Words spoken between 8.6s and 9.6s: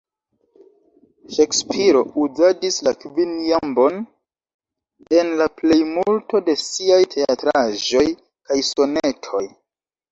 sonetoj.